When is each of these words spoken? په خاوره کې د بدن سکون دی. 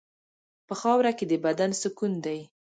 په 0.67 0.73
خاوره 0.81 1.11
کې 1.17 1.25
د 1.31 1.33
بدن 1.45 1.71
سکون 1.81 2.13
دی. 2.25 2.39